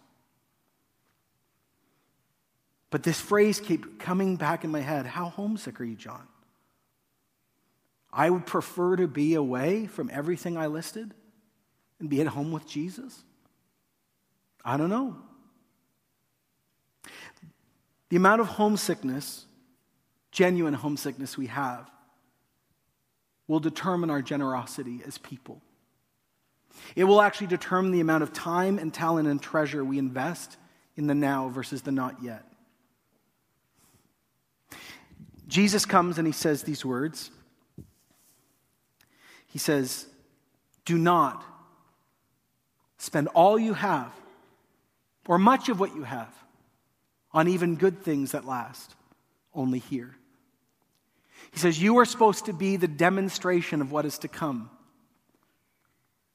[2.90, 6.28] But this phrase kept coming back in my head How homesick are you, John?
[8.12, 11.12] I would prefer to be away from everything I listed
[11.98, 13.24] and be at home with Jesus.
[14.64, 15.16] I don't know.
[18.08, 19.46] The amount of homesickness,
[20.30, 21.90] genuine homesickness we have,
[23.46, 25.60] will determine our generosity as people.
[26.96, 30.56] It will actually determine the amount of time and talent and treasure we invest
[30.96, 32.44] in the now versus the not yet.
[35.46, 37.30] Jesus comes and he says these words.
[39.46, 40.06] He says,
[40.84, 41.44] Do not
[42.98, 44.12] spend all you have,
[45.26, 46.32] or much of what you have,
[47.32, 48.94] on even good things that last,
[49.54, 50.14] only here.
[51.52, 54.70] He says, You are supposed to be the demonstration of what is to come.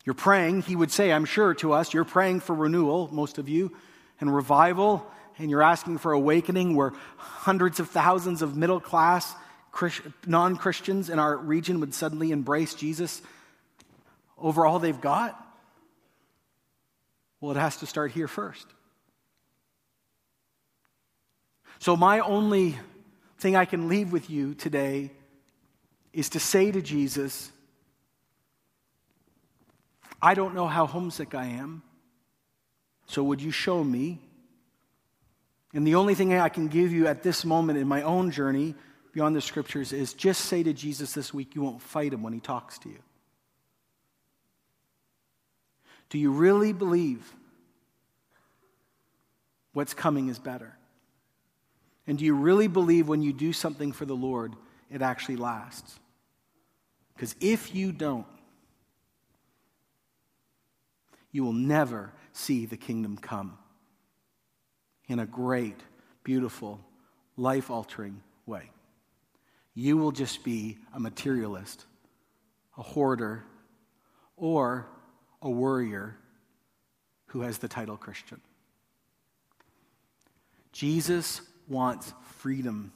[0.06, 3.50] You're praying, he would say, I'm sure to us, you're praying for renewal, most of
[3.50, 3.76] you,
[4.20, 5.06] and revival,
[5.38, 9.34] and you're asking for awakening where hundreds of thousands of middle class
[10.26, 13.22] non Christians in our region would suddenly embrace Jesus
[14.38, 15.40] over all they've got.
[17.40, 18.66] Well, it has to start here first.
[21.80, 22.78] So, my only
[23.38, 25.12] thing I can leave with you today
[26.12, 27.52] is to say to Jesus,
[30.22, 31.82] I don't know how homesick I am,
[33.06, 34.20] so would you show me?
[35.74, 38.76] And the only thing I can give you at this moment in my own journey
[39.14, 42.34] beyond the scriptures is just say to Jesus this week you won't fight him when
[42.34, 43.00] he talks to you.
[46.10, 47.34] Do you really believe
[49.74, 50.79] what's coming is better?
[52.10, 54.55] And do you really believe when you do something for the Lord,
[54.89, 55.99] it actually lasts?
[57.14, 58.26] Because if you don't,
[61.32, 63.60] you will never see the kingdom come
[65.07, 65.80] in a great,
[66.24, 66.80] beautiful,
[67.38, 68.72] life altering way.
[69.76, 71.86] You will just be a materialist,
[72.76, 73.43] a hoarder,
[74.36, 74.88] or
[75.43, 76.18] a worrier
[77.28, 78.41] who has the title Christian.
[80.72, 82.92] Jesus wants freedom.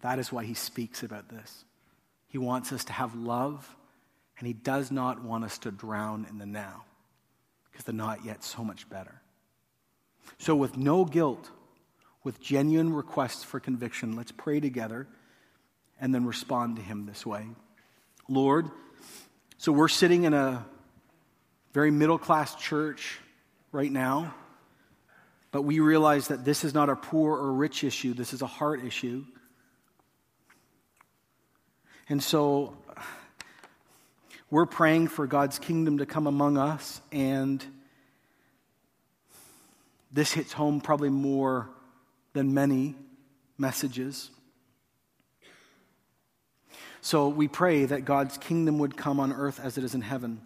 [0.00, 1.64] That is why he speaks about this.
[2.28, 3.76] He wants us to have love,
[4.38, 6.84] and he does not want us to drown in the now,
[7.70, 9.22] because the not yet so much better.
[10.38, 11.50] So, with no guilt,
[12.22, 15.08] with genuine requests for conviction, let's pray together
[16.00, 17.46] and then respond to him this way.
[18.28, 18.70] Lord,
[19.56, 20.66] so we're sitting in a
[21.72, 23.18] very middle class church
[23.72, 24.34] right now,
[25.50, 28.46] but we realize that this is not a poor or rich issue, this is a
[28.46, 29.24] heart issue.
[32.08, 32.76] And so
[34.50, 37.64] we're praying for God's kingdom to come among us, and
[40.10, 41.68] this hits home probably more
[42.32, 42.94] than many
[43.58, 44.30] messages.
[47.00, 50.40] So we pray that God's kingdom would come on earth as it is in heaven.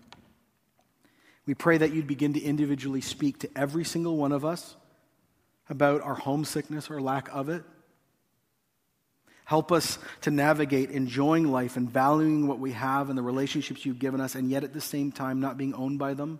[1.46, 4.76] We pray that you'd begin to individually speak to every single one of us
[5.72, 7.64] about our homesickness or lack of it.
[9.46, 13.98] Help us to navigate enjoying life and valuing what we have and the relationships you've
[13.98, 16.38] given us, and yet at the same time not being owned by them.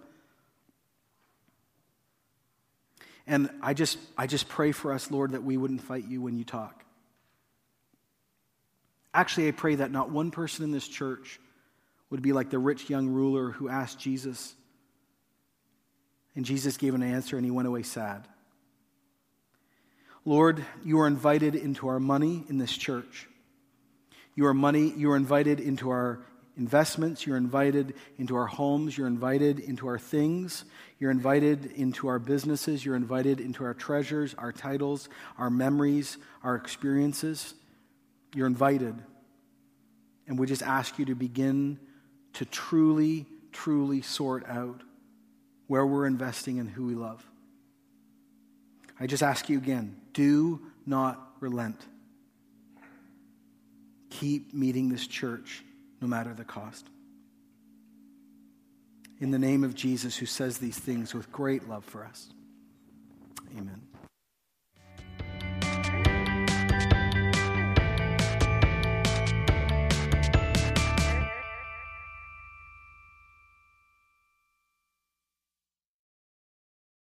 [3.26, 6.36] And I just, I just pray for us, Lord, that we wouldn't fight you when
[6.36, 6.84] you talk.
[9.14, 11.40] Actually, I pray that not one person in this church
[12.10, 14.54] would be like the rich young ruler who asked Jesus,
[16.36, 18.28] and Jesus gave an answer and he went away sad.
[20.24, 23.28] Lord, you are invited into our money in this church.
[24.34, 26.24] You are money, you are invited into our
[26.56, 30.64] investments, you're invited into our homes, you're invited into our things,
[30.98, 35.08] you're invited into our businesses, you're invited into our treasures, our titles,
[35.38, 37.54] our memories, our experiences.
[38.34, 38.94] You're invited.
[40.26, 41.78] And we just ask you to begin
[42.34, 44.82] to truly, truly sort out
[45.66, 47.26] where we're investing and who we love.
[49.00, 51.80] I just ask you again do not relent.
[54.10, 55.64] Keep meeting this church
[56.00, 56.86] no matter the cost.
[59.20, 62.28] In the name of Jesus, who says these things with great love for us.
[63.56, 63.91] Amen.